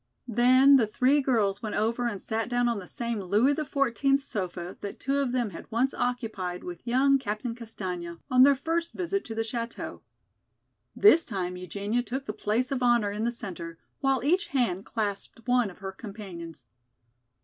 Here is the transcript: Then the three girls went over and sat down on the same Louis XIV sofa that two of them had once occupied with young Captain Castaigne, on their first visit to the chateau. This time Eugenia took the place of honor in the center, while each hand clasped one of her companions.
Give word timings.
Then 0.27 0.77
the 0.77 0.87
three 0.87 1.21
girls 1.21 1.61
went 1.61 1.75
over 1.75 2.07
and 2.07 2.19
sat 2.19 2.49
down 2.49 2.67
on 2.67 2.79
the 2.79 2.87
same 2.87 3.21
Louis 3.21 3.53
XIV 3.53 4.19
sofa 4.19 4.75
that 4.81 4.99
two 4.99 5.19
of 5.19 5.31
them 5.31 5.51
had 5.51 5.69
once 5.71 5.93
occupied 5.93 6.63
with 6.63 6.87
young 6.87 7.19
Captain 7.19 7.53
Castaigne, 7.53 8.15
on 8.31 8.41
their 8.41 8.55
first 8.55 8.93
visit 8.93 9.23
to 9.25 9.35
the 9.35 9.43
chateau. 9.43 10.01
This 10.95 11.23
time 11.23 11.55
Eugenia 11.55 12.01
took 12.01 12.25
the 12.25 12.33
place 12.33 12.71
of 12.71 12.81
honor 12.81 13.11
in 13.11 13.25
the 13.25 13.31
center, 13.31 13.77
while 13.99 14.23
each 14.23 14.47
hand 14.47 14.85
clasped 14.87 15.47
one 15.47 15.69
of 15.69 15.77
her 15.77 15.91
companions. 15.91 16.65